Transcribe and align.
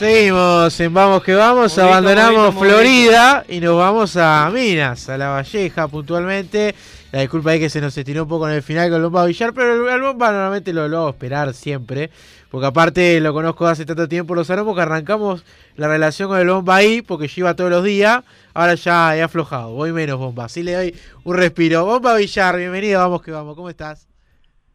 Seguimos 0.00 0.80
en 0.80 0.94
Vamos 0.94 1.22
que 1.22 1.34
Vamos, 1.34 1.76
Movito, 1.76 1.82
abandonamos 1.82 2.54
movito, 2.54 2.74
Florida 2.74 3.44
y 3.46 3.60
nos 3.60 3.76
vamos 3.76 4.16
a 4.16 4.50
Minas, 4.50 5.10
a 5.10 5.18
La 5.18 5.28
Valleja 5.28 5.88
puntualmente. 5.88 6.74
La 7.12 7.20
disculpa 7.20 7.52
es 7.52 7.60
que 7.60 7.68
se 7.68 7.82
nos 7.82 7.98
estiró 7.98 8.22
un 8.22 8.28
poco 8.30 8.48
en 8.48 8.54
el 8.54 8.62
final 8.62 8.88
con 8.88 9.02
Lomba 9.02 9.26
Villar, 9.26 9.52
pero 9.52 9.74
el, 9.74 9.92
el 9.92 10.00
Lomba 10.00 10.32
normalmente 10.32 10.72
lo, 10.72 10.88
lo 10.88 11.00
hago 11.00 11.10
esperar 11.10 11.52
siempre. 11.52 12.08
Porque 12.50 12.66
aparte 12.66 13.20
lo 13.20 13.34
conozco 13.34 13.66
hace 13.66 13.84
tanto 13.84 14.08
tiempo, 14.08 14.34
lo 14.34 14.42
sabemos 14.42 14.74
que 14.74 14.80
arrancamos 14.80 15.44
la 15.76 15.86
relación 15.86 16.30
con 16.30 16.38
el 16.38 16.48
Bomba 16.48 16.76
ahí, 16.76 17.02
porque 17.02 17.28
yo 17.28 17.40
iba 17.40 17.54
todos 17.54 17.70
los 17.70 17.84
días, 17.84 18.24
ahora 18.54 18.76
ya 18.76 19.14
he 19.18 19.22
aflojado, 19.22 19.74
voy 19.74 19.92
menos 19.92 20.18
Bomba, 20.18 20.46
así 20.46 20.62
le 20.62 20.76
doy 20.76 20.94
un 21.24 21.36
respiro. 21.36 21.84
Bomba 21.84 22.16
Villar, 22.16 22.56
bienvenido, 22.56 23.00
vamos 23.00 23.20
que 23.20 23.32
vamos, 23.32 23.54
¿cómo 23.54 23.68
estás? 23.68 24.08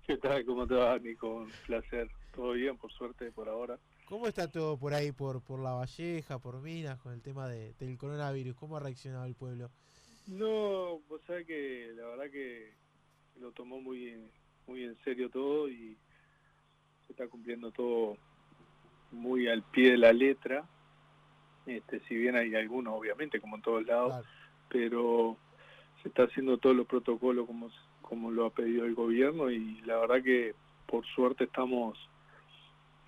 ¿Qué 0.06 0.18
tal? 0.18 0.46
¿Cómo 0.46 0.68
te 0.68 0.76
va, 0.76 1.00
Nico? 1.00 1.30
Un 1.30 1.52
placer. 1.66 2.10
Todo 2.36 2.52
bien, 2.52 2.78
por 2.78 2.92
suerte, 2.92 3.32
por 3.32 3.50
ahora. 3.50 3.80
¿Cómo 4.06 4.28
está 4.28 4.50
todo 4.52 4.78
por 4.78 4.94
ahí, 4.94 5.12
por, 5.12 5.42
por 5.42 5.60
La 5.60 5.72
Valleja, 5.74 6.38
por 6.40 6.62
Minas, 6.62 7.00
con 7.00 7.14
el 7.14 7.22
tema 7.22 7.48
de, 7.48 7.74
del 7.80 7.98
coronavirus? 7.98 8.56
¿Cómo 8.56 8.78
ha 8.78 8.80
reaccionado 8.80 9.26
el 9.26 9.34
pueblo? 9.36 9.70
No, 10.28 11.00
vos 11.10 11.22
sabés 11.26 11.46
que 11.48 11.92
la 11.96 12.06
verdad 12.08 12.30
que 12.32 12.72
lo 13.40 13.52
tomó 13.52 13.82
muy, 13.82 14.10
en- 14.10 14.30
muy 14.68 14.84
en 14.84 14.96
serio 15.04 15.30
todo 15.30 15.70
y 15.70 15.98
se 17.08 17.14
está 17.14 17.28
cumpliendo 17.28 17.72
todo 17.72 18.18
muy 19.12 19.48
al 19.48 19.64
pie 19.64 19.92
de 19.92 19.98
la 19.98 20.14
letra. 20.14 20.68
Este, 21.66 22.00
si 22.08 22.16
bien 22.16 22.36
hay 22.36 22.54
algunos, 22.54 22.94
obviamente, 22.94 23.42
como 23.42 23.56
en 23.56 23.62
todos 23.64 23.86
lados, 23.88 24.10
Claro. 24.14 24.28
pero 24.70 25.38
se 26.04 26.10
está 26.10 26.24
haciendo 26.24 26.60
todos 26.60 26.76
los 26.76 26.86
protocolos 26.86 27.48
como, 27.48 27.72
como 28.04 28.30
lo 28.30 28.46
ha 28.46 28.50
pedido 28.52 28.86
el 28.86 28.94
gobierno 28.94 29.50
y 29.50 29.82
la 29.82 29.98
verdad 29.98 30.22
que 30.24 30.54
por 30.86 31.04
suerte 31.08 31.46
estamos, 31.46 31.98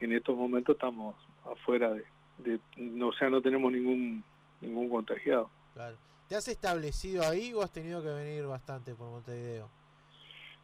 en 0.05 0.13
estos 0.13 0.35
momentos 0.35 0.75
estamos 0.75 1.15
afuera 1.45 1.93
de, 1.93 2.03
de 2.39 2.59
no, 2.77 3.09
o 3.09 3.13
sea, 3.13 3.29
no 3.29 3.41
tenemos 3.41 3.71
ningún 3.71 4.23
ningún 4.61 4.89
contagiado. 4.89 5.49
Claro. 5.73 5.97
¿Te 6.27 6.35
has 6.35 6.47
establecido 6.47 7.23
ahí 7.23 7.53
o 7.53 7.61
has 7.61 7.71
tenido 7.71 8.01
que 8.01 8.09
venir 8.09 8.45
bastante 8.45 8.93
por 8.95 9.09
Montevideo? 9.09 9.69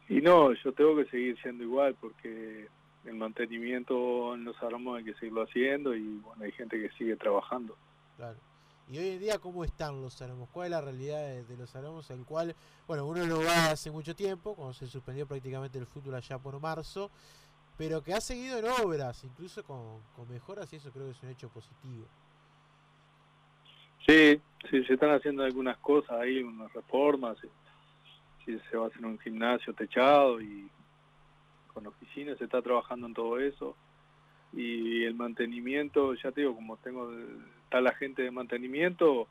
Y 0.08 0.20
no, 0.20 0.52
yo 0.52 0.72
tengo 0.72 0.96
que 0.96 1.06
seguir 1.06 1.40
siendo 1.40 1.64
igual 1.64 1.94
porque 1.98 2.68
el 3.04 3.14
mantenimiento 3.14 4.34
en 4.34 4.44
los 4.44 4.62
aromos 4.62 4.98
hay 4.98 5.04
que 5.04 5.14
seguirlo 5.14 5.42
haciendo 5.42 5.94
y 5.94 6.18
bueno, 6.18 6.44
hay 6.44 6.52
gente 6.52 6.80
que 6.80 6.90
sigue 6.96 7.16
trabajando. 7.16 7.76
Claro. 8.16 8.36
Y 8.90 8.98
hoy 8.98 9.08
en 9.08 9.18
día, 9.18 9.38
¿cómo 9.38 9.64
están 9.64 10.02
los 10.02 10.20
aromos? 10.20 10.50
¿Cuál 10.52 10.66
es 10.66 10.70
la 10.72 10.80
realidad 10.82 11.26
de, 11.26 11.44
de 11.44 11.56
los 11.56 11.74
aromos? 11.74 12.10
El 12.10 12.26
cual, 12.26 12.54
bueno, 12.86 13.06
uno 13.06 13.24
lo 13.24 13.42
va 13.42 13.70
hace 13.70 13.90
mucho 13.90 14.14
tiempo, 14.14 14.54
cuando 14.54 14.74
se 14.74 14.86
suspendió 14.86 15.26
prácticamente 15.26 15.78
el 15.78 15.86
fútbol 15.86 16.16
allá 16.16 16.38
por 16.38 16.60
marzo, 16.60 17.10
pero 17.76 18.02
que 18.02 18.14
ha 18.14 18.20
seguido 18.20 18.58
en 18.58 18.66
obras, 18.84 19.24
incluso 19.24 19.64
con, 19.64 20.00
con 20.14 20.28
mejoras, 20.28 20.72
y 20.72 20.76
eso 20.76 20.90
creo 20.92 21.06
que 21.06 21.12
es 21.12 21.22
un 21.22 21.30
hecho 21.30 21.48
positivo. 21.48 22.06
Sí, 24.06 24.40
sí, 24.70 24.84
se 24.84 24.94
están 24.94 25.10
haciendo 25.10 25.44
algunas 25.44 25.78
cosas 25.78 26.12
ahí, 26.20 26.42
unas 26.42 26.72
reformas, 26.72 27.36
sí, 27.40 27.48
sí, 28.44 28.58
se 28.70 28.76
va 28.76 28.84
a 28.84 28.88
hacer 28.88 29.04
un 29.04 29.18
gimnasio 29.18 29.72
techado 29.74 30.40
y 30.40 30.68
con 31.72 31.86
oficinas, 31.86 32.38
se 32.38 32.44
está 32.44 32.60
trabajando 32.62 33.06
en 33.06 33.14
todo 33.14 33.38
eso. 33.40 33.74
Y 34.52 35.02
el 35.04 35.14
mantenimiento, 35.14 36.14
ya 36.14 36.30
te 36.30 36.42
digo, 36.42 36.54
como 36.54 36.76
tengo 36.76 37.10
está 37.64 37.80
la 37.80 37.92
gente 37.94 38.22
de 38.22 38.30
mantenimiento, 38.30 39.26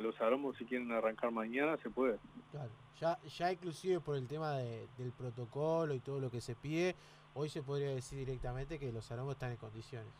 los 0.00 0.20
aromos 0.20 0.56
si 0.58 0.64
quieren 0.64 0.92
arrancar 0.92 1.32
mañana 1.32 1.76
se 1.78 1.90
puede. 1.90 2.18
Claro. 2.52 2.70
Ya, 3.00 3.18
ya 3.36 3.50
inclusive 3.52 3.98
por 4.00 4.16
el 4.16 4.28
tema 4.28 4.52
de- 4.58 4.86
del 4.98 5.10
protocolo 5.12 5.94
y 5.94 6.00
todo 6.00 6.20
lo 6.20 6.30
que 6.30 6.40
se 6.40 6.54
pide, 6.54 6.94
hoy 7.34 7.48
se 7.48 7.62
podría 7.62 7.88
decir 7.94 8.18
directamente 8.18 8.78
que 8.78 8.92
los 8.92 9.10
aromos 9.12 9.34
están 9.34 9.50
en 9.52 9.56
condiciones. 9.56 10.12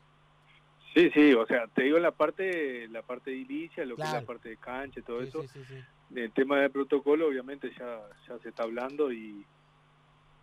Sí, 0.94 1.10
sí, 1.12 1.34
o 1.34 1.46
sea, 1.46 1.66
te 1.68 1.82
digo 1.84 1.98
la 1.98 2.12
parte 2.12 2.88
la 2.88 3.02
parte 3.02 3.30
edilicia, 3.30 3.84
lo 3.84 3.96
que 3.96 4.02
es 4.02 4.12
la 4.12 4.22
parte 4.22 4.48
de 4.48 4.56
cancha 4.56 5.00
y 5.00 5.02
todo 5.02 5.20
Sí, 5.22 5.28
eso. 5.28 5.42
sí, 5.42 5.48
sí, 5.48 5.64
sí. 5.64 5.84
El 6.14 6.32
tema 6.32 6.58
del 6.60 6.70
protocolo 6.70 7.28
obviamente 7.28 7.70
ya, 7.78 8.00
ya 8.26 8.38
se 8.38 8.48
está 8.48 8.62
hablando 8.62 9.12
y 9.12 9.44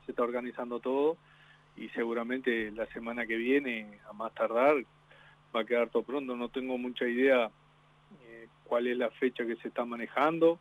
se 0.05 0.11
está 0.11 0.23
organizando 0.23 0.79
todo 0.79 1.17
y 1.75 1.89
seguramente 1.89 2.71
la 2.71 2.85
semana 2.87 3.25
que 3.25 3.35
viene, 3.35 3.99
a 4.07 4.13
más 4.13 4.33
tardar, 4.33 4.75
va 5.53 5.61
a 5.61 5.65
quedar 5.65 5.89
todo 5.89 6.03
pronto. 6.03 6.35
No 6.35 6.47
tengo 6.49 6.77
mucha 6.77 7.05
idea 7.07 7.49
eh, 8.21 8.47
cuál 8.63 8.87
es 8.87 8.97
la 8.97 9.09
fecha 9.09 9.45
que 9.45 9.55
se 9.57 9.67
está 9.69 9.83
manejando, 9.83 10.59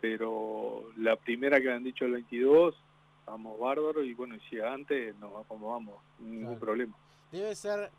pero 0.00 0.90
la 0.96 1.16
primera 1.16 1.60
que 1.60 1.70
han 1.72 1.82
dicho 1.84 2.04
el 2.04 2.12
22, 2.12 2.74
vamos 3.26 3.58
bárbaro 3.58 4.02
y 4.04 4.14
bueno, 4.14 4.36
y 4.36 4.40
si 4.40 4.60
antes 4.60 5.14
nos 5.16 5.44
acomodamos, 5.44 6.02
ningún 6.18 6.44
Claro. 6.46 6.60
problema. 6.60 6.96
Debe 7.32 7.54
ser 7.54 7.90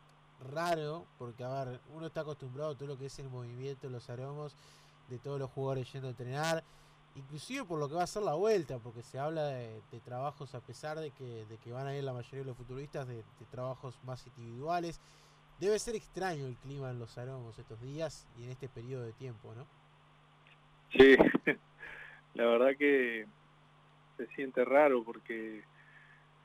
raro, 0.52 1.04
porque 1.18 1.44
a 1.44 1.64
ver, 1.64 1.80
uno 1.94 2.06
está 2.06 2.20
acostumbrado 2.20 2.72
a 2.72 2.74
todo 2.74 2.88
lo 2.88 2.98
que 2.98 3.06
es 3.06 3.18
el 3.18 3.28
movimiento, 3.28 3.88
los 3.88 4.08
aromos, 4.10 4.56
de 5.08 5.18
todos 5.18 5.38
los 5.38 5.50
jugadores 5.50 5.92
yendo 5.92 6.08
a 6.08 6.10
entrenar, 6.10 6.64
inclusive 7.14 7.64
por 7.64 7.78
lo 7.78 7.88
que 7.88 7.94
va 7.94 8.02
a 8.02 8.06
ser 8.06 8.22
la 8.22 8.34
vuelta, 8.34 8.78
porque 8.78 9.02
se 9.02 9.18
habla 9.18 9.46
de, 9.46 9.80
de 9.90 10.00
trabajos, 10.00 10.54
a 10.54 10.60
pesar 10.60 10.98
de 10.98 11.10
que, 11.12 11.46
de 11.46 11.56
que 11.58 11.72
van 11.72 11.86
a 11.86 11.96
ir 11.96 12.04
la 12.04 12.12
mayoría 12.12 12.40
de 12.40 12.46
los 12.46 12.56
futbolistas, 12.56 13.06
de, 13.06 13.16
de 13.16 13.46
trabajos 13.50 13.98
más 14.04 14.26
individuales. 14.26 15.00
Debe 15.60 15.78
ser 15.78 15.94
extraño 15.94 16.46
el 16.46 16.56
clima 16.56 16.90
en 16.90 16.98
los 16.98 17.16
aromos 17.16 17.58
estos 17.58 17.80
días 17.80 18.26
y 18.38 18.44
en 18.44 18.50
este 18.50 18.68
periodo 18.68 19.04
de 19.04 19.12
tiempo, 19.14 19.54
¿no? 19.54 19.64
Sí, 20.92 21.16
la 22.34 22.44
verdad 22.46 22.76
que 22.78 23.26
se 24.16 24.26
siente 24.28 24.64
raro 24.64 25.02
porque 25.04 25.62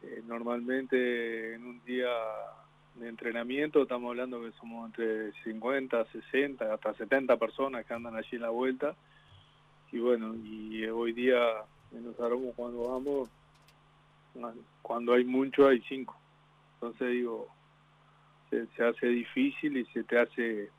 eh, 0.04 0.24
normalmente 0.26 1.56
en 1.56 1.66
un 1.66 1.84
día 1.86 2.10
de 2.96 3.08
entrenamiento 3.08 3.84
estamos 3.84 4.10
hablando 4.10 4.42
que 4.42 4.52
somos 4.54 4.88
entre 4.88 5.32
50, 5.44 6.06
60, 6.06 6.74
hasta 6.74 6.94
70 6.94 7.38
personas 7.38 7.86
que 7.86 7.94
andan 7.94 8.16
allí 8.16 8.36
en 8.36 8.42
la 8.42 8.50
vuelta. 8.50 8.96
Y 9.92 10.00
bueno, 10.00 10.36
y 10.36 10.86
hoy 10.86 11.14
día 11.14 11.40
en 11.92 12.06
los 12.06 12.20
aromos 12.20 12.54
cuando 12.56 12.90
vamos, 12.90 13.30
cuando 14.82 15.14
hay 15.14 15.26
mucho 15.26 15.68
hay 15.68 15.82
cinco. 15.88 16.18
Entonces 16.76 17.10
digo, 17.12 17.48
se, 18.50 18.68
se 18.68 18.84
hace 18.84 19.08
difícil 19.08 19.78
y 19.78 19.86
se 19.88 20.04
te 20.04 20.20
hace 20.20 20.70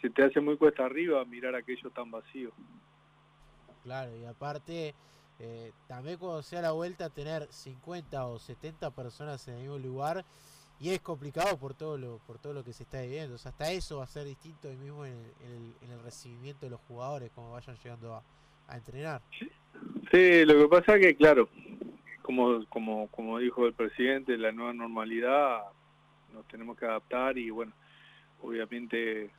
se 0.00 0.10
te 0.10 0.22
hace 0.22 0.40
muy 0.40 0.56
cuesta 0.56 0.84
arriba 0.84 1.24
mirar 1.24 1.54
aquello 1.54 1.90
tan 1.90 2.10
vacío. 2.10 2.52
Claro, 3.82 4.16
y 4.16 4.24
aparte, 4.24 4.94
eh, 5.40 5.72
también 5.86 6.18
cuando 6.18 6.42
sea 6.42 6.60
la 6.60 6.72
vuelta, 6.72 7.10
tener 7.10 7.46
50 7.50 8.26
o 8.26 8.38
70 8.38 8.90
personas 8.90 9.46
en 9.48 9.54
el 9.54 9.60
mismo 9.60 9.78
lugar, 9.78 10.24
y 10.80 10.90
es 10.90 11.00
complicado 11.00 11.56
por 11.58 11.74
todo 11.74 11.98
lo 11.98 12.18
por 12.18 12.38
todo 12.38 12.52
lo 12.52 12.64
que 12.64 12.72
se 12.72 12.84
está 12.84 13.00
viviendo. 13.00 13.34
O 13.34 13.38
sea, 13.38 13.50
hasta 13.50 13.70
eso 13.72 13.98
va 13.98 14.04
a 14.04 14.08
ser 14.08 14.24
distinto 14.24 14.68
mismo 14.68 15.04
en 15.04 15.12
el, 15.12 15.32
en 15.46 15.52
el, 15.52 15.74
en 15.82 15.90
el 15.92 16.02
recibimiento 16.02 16.66
de 16.66 16.70
los 16.70 16.80
jugadores, 16.82 17.30
como 17.34 17.52
vayan 17.52 17.76
llegando 17.76 18.14
a, 18.14 18.22
entrenar. 18.76 19.22
Sí, 20.10 20.44
lo 20.44 20.54
que 20.58 20.68
pasa 20.68 20.96
es 20.96 21.00
que, 21.00 21.16
claro, 21.16 21.48
como, 22.20 22.66
como, 22.66 23.08
como 23.08 23.38
dijo 23.38 23.66
el 23.66 23.72
presidente, 23.72 24.36
la 24.36 24.52
nueva 24.52 24.74
normalidad 24.74 25.62
nos 26.34 26.46
tenemos 26.48 26.76
que 26.76 26.84
adaptar 26.84 27.38
y, 27.38 27.48
bueno, 27.48 27.72
obviamente 28.42 29.30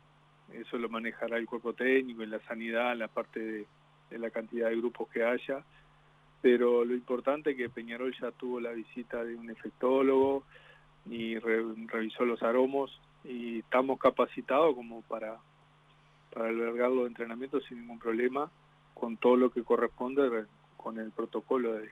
eso 0.51 0.79
lo 0.79 0.89
manejará 0.89 1.37
el 1.37 1.45
cuerpo 1.45 1.73
técnico 1.73 2.23
y 2.23 2.25
la 2.25 2.39
sanidad, 2.47 2.95
la 2.95 3.07
parte 3.07 3.67
de 4.09 4.17
la 4.17 4.31
cantidad 4.31 4.69
de 4.69 4.77
grupos 4.77 5.07
que 5.09 5.23
haya. 5.23 5.63
Pero 6.41 6.85
lo 6.85 6.93
importante 6.93 7.51
es 7.51 7.57
que 7.57 7.69
Peñarol 7.69 8.15
ya 8.19 8.31
tuvo 8.31 8.59
la 8.59 8.71
visita 8.71 9.23
de 9.23 9.35
un 9.35 9.49
efectólogo 9.49 10.43
y 11.09 11.37
re- 11.37 11.65
revisó 11.87 12.23
los 12.25 12.41
aromos 12.43 12.99
y 13.23 13.59
estamos 13.59 13.99
capacitados 13.99 14.73
como 14.75 15.01
para, 15.01 15.37
para 16.33 16.47
albergar 16.49 16.91
los 16.91 17.07
entrenamientos 17.07 17.63
sin 17.65 17.81
ningún 17.81 17.99
problema 17.99 18.49
con 18.93 19.17
todo 19.17 19.35
lo 19.35 19.49
que 19.49 19.63
corresponde 19.63 20.29
re- 20.29 20.45
con 20.77 20.97
el 20.97 21.11
protocolo 21.11 21.73
de, 21.73 21.89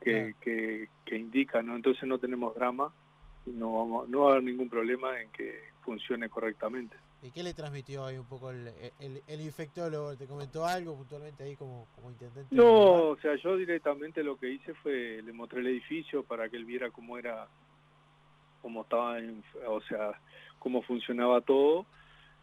que, 0.00 0.34
que, 0.40 0.88
que 1.04 1.16
indica, 1.16 1.62
¿no? 1.62 1.76
Entonces 1.76 2.04
no 2.04 2.18
tenemos 2.18 2.54
drama 2.54 2.92
y 3.46 3.50
no, 3.50 3.76
vamos, 3.78 4.08
no 4.08 4.20
va 4.22 4.28
a 4.28 4.32
haber 4.32 4.44
ningún 4.44 4.68
problema 4.70 5.20
en 5.20 5.30
que 5.30 5.60
funcione 5.82 6.28
correctamente. 6.28 6.96
¿Y 7.22 7.30
qué 7.30 7.42
le 7.44 7.54
transmitió 7.54 8.04
ahí 8.04 8.18
un 8.18 8.26
poco 8.26 8.50
el, 8.50 8.68
el, 8.98 9.22
el 9.28 9.40
infectólogo? 9.40 10.16
¿Te 10.16 10.26
comentó 10.26 10.66
algo 10.66 10.96
puntualmente 10.96 11.44
ahí 11.44 11.54
como, 11.54 11.86
como 11.94 12.10
intendente? 12.10 12.52
No, 12.54 13.10
o 13.10 13.16
sea, 13.18 13.36
yo 13.36 13.56
directamente 13.56 14.24
lo 14.24 14.36
que 14.36 14.50
hice 14.50 14.74
fue, 14.74 15.22
le 15.22 15.32
mostré 15.32 15.60
el 15.60 15.68
edificio 15.68 16.24
para 16.24 16.48
que 16.48 16.56
él 16.56 16.64
viera 16.64 16.90
cómo 16.90 17.16
era, 17.16 17.46
cómo 18.60 18.82
estaba, 18.82 19.18
en- 19.20 19.44
o 19.68 19.80
sea, 19.82 20.18
cómo 20.58 20.82
funcionaba 20.82 21.40
todo 21.42 21.86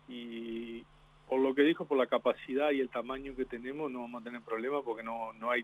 y 0.08 0.84
por 1.28 1.40
lo 1.42 1.54
que 1.54 1.62
dijo, 1.64 1.86
por 1.86 1.98
la 1.98 2.08
capacidad 2.08 2.72
y 2.72 2.80
el 2.80 2.90
tamaño 2.90 3.36
que 3.36 3.46
tenemos, 3.46 3.92
no 3.92 4.02
vamos 4.02 4.22
a 4.22 4.24
tener 4.24 4.42
problema 4.42 4.82
porque 4.82 5.04
no, 5.04 5.34
no 5.34 5.52
hay 5.52 5.64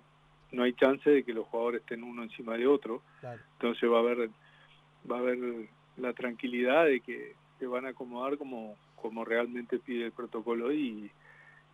no 0.51 0.62
hay 0.63 0.73
chance 0.73 1.09
de 1.09 1.23
que 1.23 1.33
los 1.33 1.47
jugadores 1.47 1.81
estén 1.81 2.03
uno 2.03 2.21
encima 2.21 2.56
de 2.56 2.67
otro, 2.67 3.01
Claro. 3.19 3.41
entonces 3.53 3.89
va 3.89 3.97
a 3.97 4.00
haber 4.01 4.29
va 5.09 5.15
a 5.17 5.19
haber 5.19 5.67
la 5.97 6.13
tranquilidad 6.13 6.85
de 6.85 7.00
que 7.01 7.33
se 7.59 7.65
van 7.65 7.85
a 7.88 7.89
acomodar 7.89 8.38
como 8.38 8.77
como 9.06 9.25
realmente 9.25 9.80
pide 9.80 10.06
el 10.06 10.12
protocolo 10.12 10.72
y, 10.74 11.12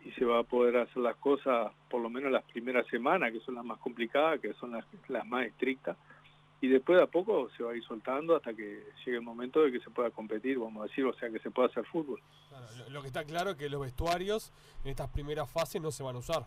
y 0.04 0.10
se 0.12 0.24
va 0.24 0.40
a 0.40 0.44
poder 0.44 0.76
hacer 0.76 0.98
las 0.98 1.16
cosas 1.16 1.72
por 1.90 2.00
lo 2.00 2.10
menos 2.10 2.30
las 2.30 2.44
primeras 2.44 2.86
semanas 2.88 3.32
que 3.32 3.40
son 3.40 3.54
las 3.54 3.64
más 3.64 3.78
complicadas 3.78 4.40
que 4.40 4.52
son 4.54 4.72
las, 4.72 4.84
las 5.08 5.26
más 5.26 5.46
estrictas 5.46 5.96
y 6.62 6.68
después 6.68 6.96
de 6.96 7.02
a 7.02 7.08
poco 7.08 7.50
se 7.56 7.64
va 7.64 7.72
a 7.72 7.76
ir 7.76 7.82
soltando 7.82 8.36
hasta 8.36 8.54
que 8.54 8.84
llegue 9.04 9.16
el 9.16 9.22
momento 9.22 9.62
de 9.62 9.72
que 9.72 9.80
se 9.80 9.90
pueda 9.90 10.12
competir, 10.12 10.60
vamos 10.60 10.84
a 10.84 10.86
decir, 10.86 11.04
o 11.04 11.12
sea, 11.14 11.28
que 11.28 11.40
se 11.40 11.50
pueda 11.50 11.68
hacer 11.68 11.84
fútbol. 11.86 12.22
lo, 12.88 13.00
que 13.00 13.08
está 13.08 13.24
claro 13.24 13.50
es 13.50 13.56
que 13.56 13.68
los 13.68 13.80
vestuarios 13.80 14.52
en 14.84 14.90
estas 14.90 15.08
primeras 15.08 15.50
fases 15.50 15.82
no 15.82 15.90
se 15.90 16.04
van 16.04 16.14
a 16.14 16.20
usar. 16.20 16.46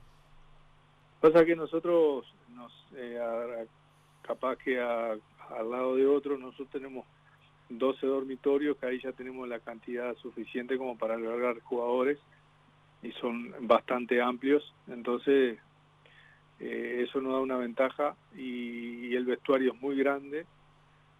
Pasa 1.19 1.43
que 1.43 1.53
nosotros, 1.57 2.33
nos, 2.47 2.71
eh, 2.95 3.67
capaz 4.21 4.55
que 4.55 4.79
al 4.79 5.21
lado 5.69 5.95
de 5.95 6.07
otros, 6.07 6.39
nosotros 6.39 6.69
tenemos 6.69 7.05
12 7.69 8.05
dormitorios, 8.05 8.77
que 8.77 8.85
ahí 8.85 8.99
ya 8.99 9.11
tenemos 9.11 9.47
la 9.47 9.59
cantidad 9.59 10.15
suficiente 10.17 10.77
como 10.77 10.97
para 10.97 11.15
albergar 11.15 11.59
jugadores 11.61 12.19
y 13.01 13.11
son 13.13 13.53
bastante 13.61 14.21
amplios, 14.21 14.73
entonces 14.87 15.59
eh, 16.59 17.05
eso 17.07 17.21
nos 17.21 17.33
da 17.33 17.39
una 17.39 17.57
ventaja 17.57 18.15
y, 18.35 19.15
el 19.15 19.25
vestuario 19.25 19.73
es 19.73 19.81
muy 19.81 19.95
grande, 19.95 20.45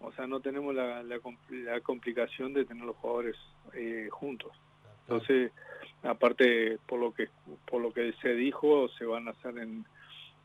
o 0.00 0.12
sea, 0.12 0.26
no 0.26 0.40
tenemos 0.40 0.74
la, 0.74 1.02
la, 1.02 1.80
complicación 1.80 2.52
de 2.52 2.66
tener 2.66 2.84
los 2.84 2.96
jugadores 2.96 3.36
eh, 3.72 4.08
juntos. 4.10 4.52
Entonces, 5.02 5.52
aparte 6.02 6.78
por 6.86 7.00
lo 7.00 7.14
que 7.14 7.28
por 7.64 7.80
lo 7.80 7.92
que 7.92 8.12
se 8.20 8.34
dijo, 8.34 8.88
se 8.98 9.06
van 9.06 9.28
a 9.28 9.30
hacer 9.30 9.56
en 9.58 9.86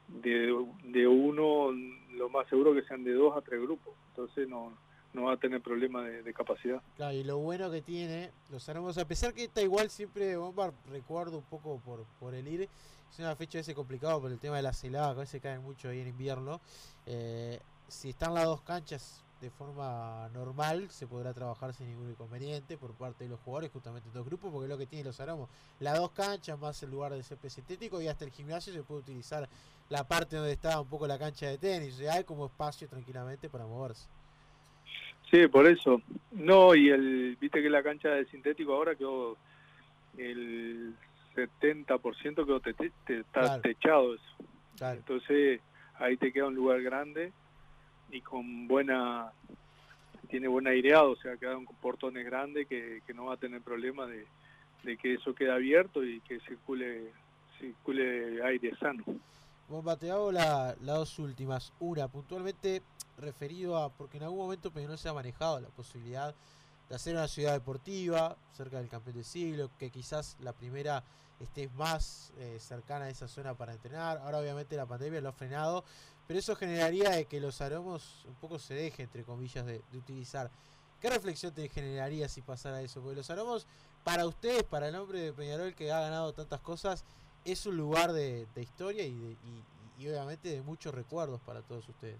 de, 0.07 0.65
de 0.83 1.07
uno, 1.07 1.71
lo 2.13 2.30
más 2.30 2.48
seguro 2.48 2.74
que 2.74 2.83
sean 2.83 3.03
de 3.03 3.13
dos 3.13 3.36
a 3.36 3.42
tres 3.42 3.62
grupos. 3.62 3.94
Entonces 4.09 4.48
no 4.48 4.74
no 5.13 5.23
va 5.23 5.33
a 5.33 5.37
tener 5.37 5.61
problema 5.61 6.03
de, 6.03 6.33
capacidad. 6.33 6.81
Claro, 6.95 7.13
y 7.13 7.23
lo 7.23 7.37
bueno 7.37 7.69
que 7.69 7.81
tiene, 7.81 8.31
los 8.49 8.67
armamos, 8.69 8.97
a 8.97 9.05
pesar 9.05 9.33
que 9.33 9.45
está 9.45 9.61
igual 9.61 9.89
siempre, 9.89 10.35
Bomba, 10.37 10.71
recuerdo 10.89 11.37
un 11.37 11.43
poco 11.43 11.79
por, 11.79 12.05
por 12.19 12.33
el 12.33 12.47
ir, 12.47 12.61
es 13.11 13.19
una 13.19 13.35
fecha 13.35 13.59
ese 13.59 13.75
complicado 13.75 14.21
por 14.21 14.31
el 14.31 14.39
tema 14.39 14.55
de 14.55 14.61
la 14.63 14.73
celada, 14.73 15.13
que 15.13 15.19
a 15.19 15.21
veces 15.21 15.41
caen 15.41 15.61
mucho 15.61 15.89
ahí 15.89 15.99
en 15.99 16.07
invierno. 16.07 16.61
Eh, 17.05 17.59
si 17.87 18.11
están 18.11 18.33
las 18.33 18.45
dos 18.45 18.61
canchas 18.61 19.23
de 19.41 19.49
forma 19.49 20.29
normal, 20.33 20.89
se 20.91 21.07
podrá 21.07 21.33
trabajar 21.33 21.73
sin 21.73 21.87
ningún 21.87 22.11
inconveniente 22.11 22.77
por 22.77 22.93
parte 22.93 23.23
de 23.23 23.29
los 23.31 23.39
jugadores, 23.41 23.71
justamente 23.71 24.07
en 24.07 24.13
dos 24.13 24.25
grupos, 24.25 24.51
porque 24.51 24.65
es 24.65 24.69
lo 24.69 24.77
que 24.77 24.85
tiene 24.85 25.03
los 25.03 25.19
aromos. 25.19 25.49
Las 25.79 25.97
dos 25.97 26.11
canchas, 26.11 26.57
más 26.59 26.81
el 26.83 26.91
lugar 26.91 27.11
de 27.11 27.23
césped 27.23 27.49
sintético 27.49 28.01
y 28.01 28.07
hasta 28.07 28.23
el 28.23 28.31
gimnasio 28.31 28.71
se 28.71 28.83
puede 28.83 29.01
utilizar 29.01 29.49
la 29.89 30.07
parte 30.07 30.37
donde 30.37 30.53
está 30.53 30.79
un 30.79 30.87
poco 30.87 31.07
la 31.07 31.19
cancha 31.19 31.47
de 31.47 31.57
tenis, 31.57 31.95
o 31.95 31.97
sea, 31.97 32.13
hay 32.13 32.23
como 32.23 32.45
espacio 32.45 32.87
tranquilamente 32.87 33.49
para 33.49 33.65
moverse. 33.65 34.07
Sí, 35.31 35.47
por 35.47 35.65
eso. 35.65 36.01
No, 36.31 36.75
y 36.75 36.89
el, 36.89 37.37
viste 37.39 37.61
que 37.61 37.69
la 37.69 37.81
cancha 37.81 38.09
de 38.09 38.25
sintético 38.25 38.73
ahora 38.73 38.95
quedó 38.95 39.37
el 40.17 40.93
70% 41.35 42.45
quedó 42.45 42.59
te, 42.59 42.91
está 43.07 43.61
techado 43.61 44.15
eso. 44.15 44.35
Entonces 44.81 45.61
ahí 45.95 46.17
te 46.17 46.33
queda 46.33 46.47
un 46.47 46.55
lugar 46.55 46.81
grande 46.81 47.31
y 48.11 48.19
con 48.21 48.67
buena, 48.67 49.31
tiene 50.29 50.49
buen 50.49 50.67
aireado, 50.67 51.11
o 51.11 51.15
sea, 51.15 51.37
quedan 51.37 51.63
con 51.63 51.77
portones 51.77 52.25
grandes 52.25 52.67
que, 52.67 53.01
que 53.07 53.13
no 53.13 53.25
va 53.25 53.35
a 53.35 53.37
tener 53.37 53.61
problema 53.61 54.05
de, 54.05 54.25
de 54.83 54.97
que 54.97 55.13
eso 55.13 55.33
quede 55.33 55.51
abierto 55.51 56.03
y 56.03 56.19
que 56.21 56.39
circule, 56.41 57.11
circule 57.59 58.43
aire 58.43 58.75
sano. 58.77 59.03
Bomba, 59.71 59.95
te 59.95 60.12
hago 60.12 60.33
las 60.33 60.75
dos 60.81 61.18
últimas. 61.18 61.71
Una, 61.79 62.09
puntualmente 62.09 62.83
referido 63.18 63.77
a, 63.77 63.89
porque 63.89 64.18
en 64.18 64.23
algún 64.23 64.39
momento 64.39 64.69
no 64.75 64.97
se 64.97 65.07
ha 65.07 65.13
manejado 65.13 65.62
la 65.62 65.69
posibilidad 65.69 66.35
de 66.89 66.95
hacer 66.95 67.15
una 67.15 67.29
ciudad 67.29 67.53
deportiva 67.53 68.35
cerca 68.51 68.79
del 68.79 68.89
campeón 68.89 69.15
del 69.15 69.23
siglo, 69.23 69.71
que 69.79 69.89
quizás 69.89 70.35
la 70.41 70.51
primera 70.51 71.06
esté 71.39 71.69
más 71.69 72.33
eh, 72.38 72.57
cercana 72.59 73.06
a 73.06 73.09
esa 73.09 73.29
zona 73.29 73.53
para 73.53 73.71
entrenar. 73.71 74.18
Ahora 74.18 74.39
obviamente 74.39 74.75
la 74.75 74.85
pandemia 74.85 75.21
lo 75.21 75.29
ha 75.29 75.31
frenado, 75.31 75.85
pero 76.27 76.38
eso 76.38 76.53
generaría 76.57 77.24
que 77.24 77.39
los 77.39 77.62
aromos 77.62 78.25
un 78.27 78.35
poco 78.35 78.59
se 78.59 78.74
dejen, 78.74 79.06
entre 79.06 79.24
comillas, 79.24 79.65
de, 79.65 79.81
utilizar. 79.94 80.51
¿Qué 81.00 81.09
reflexión 81.09 81.53
te 81.53 81.69
generaría 81.69 82.27
si 82.27 82.41
pasara 82.41 82.81
eso? 82.81 83.00
Porque 83.00 83.15
los 83.15 83.29
aromos, 83.29 83.65
para 84.03 84.27
ustedes, 84.27 84.63
para 84.63 84.89
el 84.89 84.95
hombre 84.95 85.21
de 85.21 85.31
Peñarol 85.31 85.74
que 85.75 85.94
ha 85.94 86.01
ganado 86.01 86.33
tantas 86.33 86.59
cosas, 86.59 87.06
es 87.45 87.65
un 87.65 87.77
lugar 87.77 88.11
de, 88.11 88.45
historia 88.57 89.05
y, 89.05 89.38
y, 89.97 90.07
obviamente 90.07 90.49
de 90.49 90.61
muchos 90.61 90.93
recuerdos 90.93 91.39
para 91.41 91.61
todos 91.61 91.88
ustedes. 91.88 92.19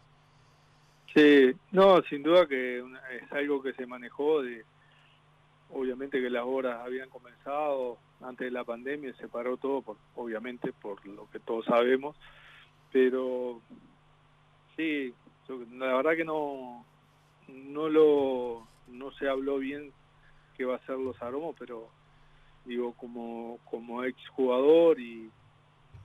Sí, 1.14 1.52
no, 1.72 2.02
sin 2.04 2.24
duda 2.24 2.48
que 2.48 2.80
es 2.80 3.32
algo 3.32 3.62
que 3.62 3.74
se 3.74 3.86
manejó 3.86 4.42
de, 4.42 4.64
obviamente 5.74 6.22
que 6.22 6.30
las 6.30 6.44
obras 6.44 6.80
habían 6.86 7.10
comenzado 7.10 7.98
antes 8.22 8.46
de 8.46 8.52
la 8.52 8.64
pandemia, 8.64 9.14
se 9.16 9.28
paró 9.28 9.58
todo, 9.58 9.82
por, 9.82 9.98
obviamente 10.16 10.72
por 10.74 11.06
lo 11.06 11.30
que 11.32 11.40
todos 11.40 11.66
sabemos, 11.66 12.16
pero 12.92 13.62
sí, 14.76 15.14
la 15.72 15.94
verdad 15.96 16.16
que 16.16 16.26
no, 16.26 16.86
no 17.48 17.90
lo, 17.90 18.68
no 18.88 19.12
se 19.14 19.28
habló 19.28 19.58
bien 19.58 19.92
qué 20.56 20.66
va 20.66 20.76
a 20.76 20.86
ser 20.86 20.98
los 20.98 21.22
aromos, 21.22 21.56
pero 21.58 21.90
digo, 22.66 22.94
como, 22.94 23.60
como 23.66 24.04
ex 24.04 24.18
jugador 24.30 25.00
y 25.00 25.30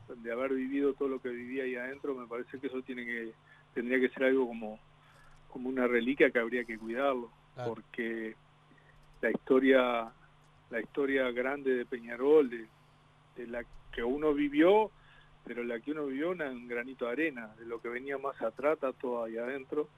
de 0.08 0.32
haber 0.32 0.54
vivido 0.54 0.94
todo 0.94 1.08
lo 1.08 1.20
que 1.20 1.28
vivía 1.28 1.64
ahí 1.64 1.74
adentro, 1.76 2.14
me 2.14 2.26
parece 2.26 2.58
que 2.58 2.68
eso 2.68 2.82
tiene 2.82 3.04
que, 3.04 3.32
tendría 3.74 4.00
que 4.00 4.08
ser 4.10 4.24
algo 4.24 4.46
como, 4.46 4.78
como 5.48 5.68
una 5.68 5.86
reliquia 5.86 6.30
que 6.30 6.38
habría 6.38 6.64
que 6.64 6.78
cuidarlo, 6.78 7.30
porque 7.66 8.36
la 9.20 9.30
historia, 9.30 10.12
la 10.70 10.80
historia 10.80 11.30
grande 11.32 11.74
de 11.74 11.86
Peñarol, 11.86 12.48
de, 12.48 12.66
de, 13.36 13.46
la 13.46 13.64
que 13.92 14.04
uno 14.04 14.32
vivió, 14.32 14.90
pero 15.44 15.64
la 15.64 15.80
que 15.80 15.92
uno 15.92 16.06
vivió 16.06 16.30
una, 16.30 16.50
un 16.50 16.68
granito 16.68 17.06
de 17.06 17.12
arena, 17.12 17.48
de 17.58 17.66
lo 17.66 17.80
que 17.80 17.88
venía 17.88 18.18
más 18.18 18.40
atrás, 18.42 18.74
está 18.74 18.92
todo 18.92 19.24
ahí 19.24 19.36
adentro, 19.36 19.88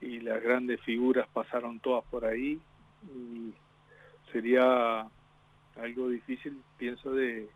y 0.00 0.20
las 0.20 0.42
grandes 0.42 0.80
figuras 0.82 1.28
pasaron 1.32 1.80
todas 1.80 2.04
por 2.04 2.24
ahí, 2.24 2.60
y 3.14 3.54
sería 4.32 5.06
algo 5.76 6.08
difícil, 6.08 6.62
pienso, 6.78 7.12
de, 7.12 7.48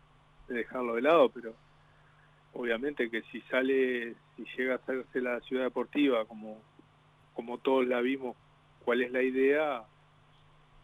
dejarlo 0.47 0.95
de 0.95 1.01
lado, 1.01 1.29
pero 1.29 1.53
obviamente 2.53 3.09
que 3.09 3.21
si 3.23 3.41
sale, 3.41 4.15
si 4.35 4.45
llega 4.57 4.73
a 4.73 4.77
hacerse 4.77 5.21
la 5.21 5.39
ciudad 5.41 5.65
deportiva 5.65 6.25
como, 6.25 6.61
como 7.33 7.57
todos 7.57 7.85
la 7.85 8.01
vimos, 8.01 8.35
cuál 8.85 9.01
es 9.01 9.11
la 9.11 9.21
idea, 9.21 9.83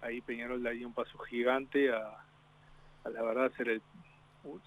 ahí 0.02 0.22
Peñarol 0.22 0.62
daría 0.62 0.86
un 0.86 0.94
paso 0.94 1.18
gigante 1.20 1.92
a, 1.92 2.24
a 3.04 3.10
la 3.10 3.22
verdad 3.22 3.52
ser 3.56 3.70
el, 3.70 3.82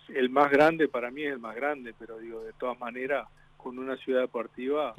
el 0.09 0.31
más 0.31 0.51
grande, 0.51 0.89
para 0.89 1.11
mí 1.11 1.23
es 1.23 1.33
el 1.33 1.39
más 1.39 1.55
grande, 1.55 1.95
pero 1.99 2.19
digo, 2.19 2.43
de 2.43 2.53
todas 2.55 2.79
maneras, 2.79 3.29
con 3.57 3.79
una 3.79 3.97
ciudad 3.97 4.21
deportiva, 4.21 4.95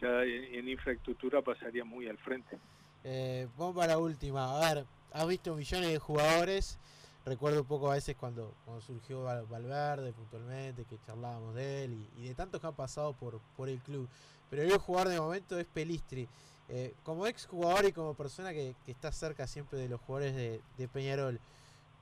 ya 0.00 0.22
en, 0.24 0.68
infraestructura 0.68 1.42
pasaría 1.42 1.84
muy 1.84 2.08
al 2.08 2.18
frente. 2.18 2.58
Eh, 3.02 3.48
vamos 3.56 3.74
para 3.74 3.88
la 3.88 3.98
última, 3.98 4.56
a 4.56 4.74
ver, 4.74 4.84
has 5.12 5.28
visto 5.28 5.54
millones 5.54 5.90
de 5.90 5.98
jugadores 5.98 6.78
recuerdo 7.24 7.60
un 7.60 7.66
poco 7.66 7.90
a 7.90 7.94
veces 7.94 8.16
cuando, 8.16 8.54
cuando 8.64 8.82
surgió 8.82 9.22
Valverde 9.22 10.12
puntualmente, 10.12 10.84
que 10.84 10.98
charlábamos 11.06 11.54
de 11.54 11.84
él 11.84 12.08
y, 12.18 12.28
de 12.28 12.34
tantos 12.34 12.60
que 12.60 12.66
han 12.66 12.74
pasado 12.74 13.12
por, 13.14 13.40
por 13.56 13.68
el 13.68 13.78
club. 13.80 14.08
Pero 14.50 14.62
el 14.62 14.78
jugador 14.78 15.08
de 15.08 15.20
momento 15.20 15.58
es 15.58 15.66
Pelistri. 15.66 16.28
Eh, 16.68 16.94
como 17.02 17.26
ex 17.26 17.46
jugador 17.46 17.84
y 17.84 17.92
como 17.92 18.14
persona 18.14 18.52
que, 18.52 18.74
está 18.86 19.12
cerca 19.12 19.46
siempre 19.46 19.78
de 19.78 19.88
los 19.88 20.00
jugadores 20.00 20.34
de, 20.34 20.88
Peñarol, 20.88 21.38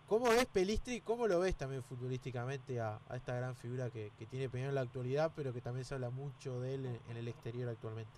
¿cómo 0.07 0.29
ves 0.29 0.47
Pelistri 0.47 0.97
y 0.97 1.01
cómo 1.01 1.27
lo 1.27 1.41
ves 1.41 1.57
también 1.57 1.83
futbolísticamente 1.83 2.81
a, 2.81 3.01
esta 3.15 3.35
gran 3.35 3.57
figura 3.57 3.91
que, 3.91 4.11
tiene 4.31 4.49
Peñarol 4.49 4.71
en 4.71 4.75
la 4.77 4.81
actualidad, 4.83 5.33
pero 5.35 5.53
que 5.53 5.61
también 5.61 5.85
se 5.85 5.95
habla 5.95 6.11
mucho 6.11 6.61
de 6.61 6.75
él 6.75 7.01
en 7.11 7.17
el 7.17 7.27
exterior 7.27 7.69
actualmente? 7.69 8.13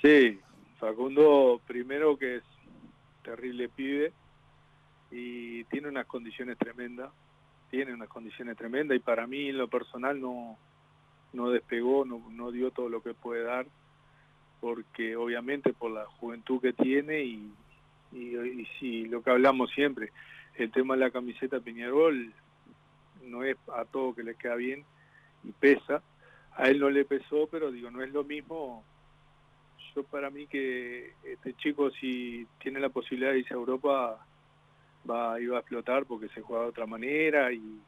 Sí, 0.00 0.40
Facundo, 0.78 1.60
primero 1.66 2.16
que 2.16 2.36
es 2.36 2.44
terrible 3.24 3.68
pibe, 3.68 4.12
y 5.10 5.64
tiene 5.64 5.88
unas 5.88 6.06
condiciones 6.06 6.58
tremendas, 6.58 7.10
tiene 7.70 7.92
unas 7.92 8.08
condiciones 8.08 8.56
tremendas 8.56 8.96
y 8.96 9.00
para 9.00 9.26
mí 9.26 9.48
en 9.48 9.58
lo 9.58 9.68
personal 9.68 10.20
no, 10.20 10.56
no 11.32 11.50
despegó, 11.50 12.04
no, 12.04 12.22
no 12.30 12.50
dio 12.50 12.70
todo 12.70 12.88
lo 12.88 13.02
que 13.02 13.14
puede 13.14 13.44
dar, 13.44 13.66
porque 14.60 15.16
obviamente 15.16 15.72
por 15.72 15.90
la 15.90 16.06
juventud 16.06 16.60
que 16.60 16.72
tiene 16.72 17.22
y, 17.22 17.52
y, 18.12 18.66
si 18.78 19.04
lo 19.06 19.22
que 19.22 19.30
hablamos 19.30 19.70
siempre, 19.70 20.12
el 20.56 20.70
tema 20.70 20.94
de 20.94 21.00
la 21.00 21.10
camiseta 21.10 21.60
Peñarol 21.60 22.32
no 23.24 23.44
es 23.44 23.56
a 23.74 23.84
todo 23.84 24.14
que 24.14 24.22
le 24.22 24.34
queda 24.34 24.54
bien 24.54 24.84
y 25.44 25.52
pesa, 25.52 26.02
a 26.56 26.68
él 26.68 26.80
no 26.80 26.88
le 26.90 27.04
pesó, 27.04 27.48
pero 27.50 27.70
digo, 27.70 27.90
no 27.90 28.02
es 28.02 28.10
lo 28.12 28.24
mismo. 28.24 28.82
Yo 29.94 30.04
para 30.04 30.30
mí 30.30 30.46
que 30.46 31.12
este 31.24 31.54
chico 31.54 31.90
si 31.90 32.46
tiene 32.58 32.80
la 32.80 32.88
posibilidad 32.88 33.32
de 33.32 33.40
irse 33.40 33.54
a 33.54 33.56
Europa 33.56 34.26
va 35.06 35.40
iba 35.40 35.56
a 35.56 35.60
explotar 35.60 36.04
porque 36.06 36.28
se 36.28 36.40
juega 36.40 36.64
de 36.64 36.68
otra 36.70 36.86
manera 36.86 37.52
y, 37.52 37.80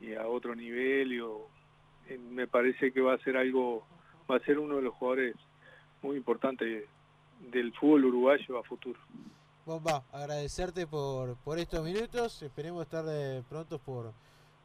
y 0.00 0.14
a 0.14 0.26
otro 0.26 0.54
nivel 0.54 1.12
y 1.12 1.18
eh, 2.08 2.18
me 2.18 2.46
parece 2.46 2.92
que 2.92 3.00
va 3.00 3.14
a 3.14 3.18
ser 3.18 3.36
algo 3.36 3.84
va 4.30 4.36
a 4.36 4.40
ser 4.40 4.58
uno 4.58 4.76
de 4.76 4.82
los 4.82 4.94
jugadores 4.94 5.36
muy 6.02 6.16
importantes 6.16 6.84
del 7.50 7.72
fútbol 7.72 8.06
uruguayo 8.06 8.58
a 8.58 8.62
futuro. 8.62 8.98
Bomba, 9.64 10.02
agradecerte 10.12 10.86
por, 10.86 11.36
por 11.36 11.58
estos 11.58 11.84
minutos, 11.84 12.42
esperemos 12.42 12.82
estar 12.82 13.04
de 13.04 13.42
pronto 13.48 13.78
por, 13.78 14.12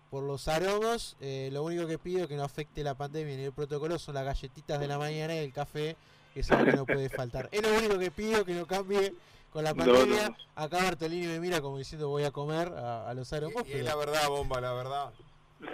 por 0.09 0.23
los 0.23 0.47
aromos. 0.47 1.15
Eh, 1.21 1.49
lo 1.51 1.63
único 1.63 1.85
que 1.85 1.99
pido 1.99 2.27
que 2.27 2.35
no 2.35 2.43
afecte 2.43 2.83
la 2.83 2.95
pandemia 2.95 3.35
ni 3.35 3.43
el 3.43 3.51
protocolo 3.51 3.99
son 3.99 4.15
las 4.15 4.25
galletitas 4.25 4.79
de 4.79 4.87
la 4.87 4.97
mañana 4.97 5.35
y 5.35 5.39
el 5.39 5.53
café, 5.53 5.95
que 6.33 6.39
es 6.39 6.51
algo 6.51 6.65
que 6.65 6.77
no 6.77 6.85
puede 6.85 7.09
faltar. 7.09 7.49
Es 7.51 7.61
lo 7.61 7.77
único 7.77 7.99
que 7.99 8.09
pido 8.09 8.43
que 8.43 8.55
no 8.55 8.65
cambie 8.65 9.13
con 9.49 9.63
la 9.63 9.73
pandemia. 9.73 10.35
Acá 10.55 10.83
Bartolini 10.83 11.27
me 11.27 11.39
mira 11.39 11.61
como 11.61 11.77
diciendo 11.77 12.09
voy 12.09 12.23
a 12.23 12.31
comer 12.31 12.67
a, 12.69 13.13
los 13.13 13.31
aromos. 13.33 13.67
Y, 13.67 13.81
la 13.81 13.95
verdad, 13.95 14.27
bomba, 14.29 14.61
la 14.61 14.73
verdad. 14.73 15.13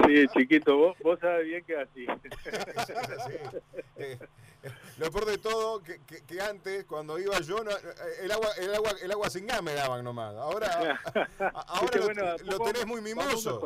Sí, 0.06 0.28
chiquito, 0.30 0.78
vos, 0.78 0.98
vos 1.04 1.20
sabés 1.20 1.46
bien 1.46 1.64
que 1.66 1.76
así. 1.76 2.06
Eh, 3.98 4.18
lo 4.98 5.12
peor 5.12 5.26
de 5.26 5.38
todo, 5.38 5.84
que, 5.84 6.00
que, 6.26 6.42
antes, 6.42 6.86
cuando 6.86 7.20
iba 7.20 7.40
yo, 7.42 7.58
el, 8.22 8.32
agua, 8.32 8.48
el, 8.58 8.74
agua, 8.74 8.92
el 9.02 9.12
agua 9.12 9.30
sin 9.30 9.46
gas 9.46 9.62
me 9.62 9.74
daban 9.74 10.04
nomás. 10.04 10.36
Ahora, 10.36 11.02
ahora 11.68 12.38
lo, 12.44 12.60
tenés 12.60 12.86
muy 12.86 13.02
mimoso. 13.02 13.62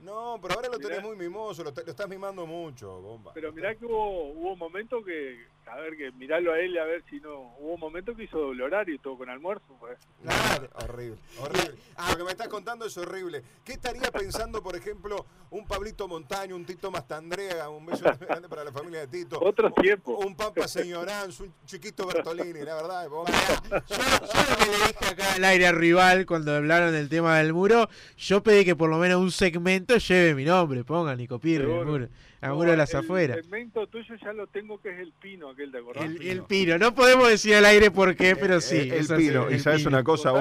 No, 0.00 0.38
pero 0.40 0.54
ahora 0.54 0.68
lo 0.68 0.78
tenés 0.78 1.02
muy 1.02 1.16
mimoso, 1.16 1.64
lo, 1.64 1.70
estás 1.70 2.08
mimando 2.08 2.46
mucho, 2.46 3.00
bomba. 3.00 3.32
Pero 3.34 3.52
mirá 3.52 3.74
que 3.74 3.84
hubo, 3.84 4.30
hubo 4.32 4.56
momentos 4.56 5.04
que, 5.04 5.46
a 5.66 5.76
ver, 5.76 5.96
que 5.96 6.12
mirarlo 6.12 6.52
a 6.52 6.60
él 6.60 6.78
a 6.78 6.84
ver 6.84 7.02
si 7.10 7.20
no. 7.20 7.54
Hubo 7.58 7.76
momentos 7.76 8.16
que 8.16 8.24
hizo 8.24 8.38
doble 8.38 8.62
horario 8.62 8.94
y 8.94 8.98
todo 8.98 9.18
con 9.18 9.28
almuerzo, 9.28 9.76
pues. 9.80 9.98
Claro, 10.22 10.68
horrible, 10.74 11.18
horrible. 11.40 11.74
Lo 12.10 12.16
que 12.16 12.24
me 12.24 12.30
estás 12.30 12.48
contando 12.48 12.86
es 12.86 12.96
horrible. 12.96 13.42
¿Qué 13.64 13.72
estaría 13.72 14.10
pensando, 14.12 14.62
por 14.62 14.76
ejemplo, 14.76 15.26
un 15.50 15.66
Pablito 15.66 16.06
Montaño, 16.06 16.54
un 16.54 16.64
Tito 16.64 16.90
Mastandrea, 16.90 17.68
un 17.68 17.84
beso 17.84 18.04
grande 18.20 18.48
para 18.48 18.64
la 18.64 18.72
familia 18.72 19.00
de 19.00 19.08
Tito? 19.08 19.40
Otro 19.42 19.72
tiempo. 19.72 20.18
Un 20.18 20.36
Pampa 20.36 20.68
Señoranz, 20.68 21.40
un 21.40 21.52
chiquito 21.64 22.06
Bertolini, 22.06 22.60
la 22.60 22.74
verdad. 22.76 23.08
Yo, 23.08 23.18
lo 23.18 24.56
que 24.56 24.66
le 24.66 24.86
dije 24.86 25.06
acá 25.10 25.34
al 25.34 25.44
aire 25.44 25.72
rival 25.72 26.26
cuando 26.26 26.54
hablaron 26.54 26.92
del 26.92 27.08
tema 27.08 27.38
del 27.38 27.52
muro, 27.52 27.88
yo 28.16 28.42
pedí 28.42 28.64
que 28.64 28.76
por 28.76 28.88
lo 28.88 28.98
menos 28.98 29.20
un 29.20 29.30
segmento 29.30 29.96
lleve 29.96 30.34
mi 30.34 30.44
nombre, 30.44 30.84
pongan 30.84 31.18
Nico 31.18 31.38
Pirri, 31.38 31.70
el 31.70 31.84
muro, 31.84 32.08
el 32.42 32.50
muro 32.50 32.70
de 32.70 32.76
las 32.76 32.94
afueras. 32.94 33.38
El 33.38 33.42
segmento 33.44 33.86
tuyo 33.86 34.14
ya 34.16 34.32
lo 34.32 34.46
tengo 34.46 34.80
que 34.80 34.90
es 34.90 34.98
el 34.98 35.12
pino 35.12 35.50
aquel, 35.50 35.72
¿te 35.72 35.78
acordás? 35.78 36.04
El, 36.04 36.42
pino, 36.44 36.78
no 36.78 36.94
podemos 36.94 37.28
decir 37.28 37.54
al 37.54 37.64
aire 37.64 37.90
por 37.90 38.14
qué, 38.14 38.36
pero 38.36 38.60
sí. 38.60 38.90
El, 38.92 39.06
pino, 39.06 39.50
y 39.50 39.58
sabes 39.58 39.86
una 39.86 40.02
cosa, 40.04 40.32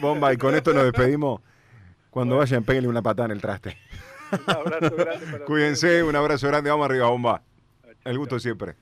bomba, 0.00 0.32
y 0.32 0.36
con 0.36 0.54
esto 0.54 0.72
nos 0.72 0.84
despedimos. 0.84 1.40
Cuando 2.10 2.36
vayan, 2.38 2.64
péguenle 2.64 2.88
una 2.88 3.02
patada 3.02 3.26
en 3.26 3.32
el 3.32 3.40
traste. 3.40 3.76
Un 4.32 4.54
abrazo 4.54 4.96
grande 4.96 5.26
para 5.26 5.44
Cuídense, 5.44 6.02
un 6.02 6.16
abrazo 6.16 6.48
grande, 6.48 6.70
vamos 6.70 6.86
arriba, 6.86 7.08
bomba. 7.08 7.42
El 8.04 8.18
gusto 8.18 8.38
siempre. 8.38 8.74